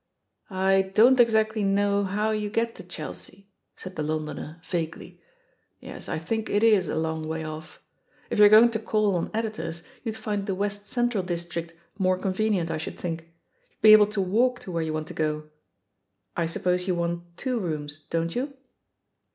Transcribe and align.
"I 0.49 0.91
don't 0.95 1.19
exactly 1.19 1.63
know 1.63 2.03
how 2.03 2.31
you 2.31 2.49
get 2.49 2.73
to 2.73 2.83
Chel 2.91 3.13
sea," 3.13 3.51
said 3.75 3.95
the 3.95 4.01
Londoner 4.01 4.59
vaguely. 4.67 5.21
"Yes, 5.79 6.09
I 6.09 6.17
think 6.17 6.49
it 6.49 6.63
18 6.63 6.89
a 6.89 6.95
long 6.95 7.27
way 7.27 7.43
off. 7.43 7.83
If 8.31 8.39
you're 8.39 8.49
going 8.49 8.71
to 8.71 8.79
call 8.79 9.13
on 9.15 9.29
editors, 9.31 9.83
you'd 10.03 10.17
find 10.17 10.47
the 10.47 10.55
West 10.55 10.87
Central 10.87 11.21
district 11.23 11.75
more 11.99 12.17
convenient, 12.17 12.71
I 12.71 12.77
should 12.79 12.97
think; 12.99 13.21
you'd 13.73 13.81
be 13.83 13.93
able 13.93 14.07
to 14.07 14.21
walk 14.21 14.57
to 14.61 14.71
where 14.71 14.81
you 14.81 14.91
want 14.91 15.07
to 15.09 15.13
go.... 15.13 15.51
I 16.35 16.47
suppose 16.47 16.87
you 16.87 16.95
want 16.95 17.37
two 17.37 17.59
rooms, 17.59 17.99
don't 18.09 18.33
you?" 18.35 18.55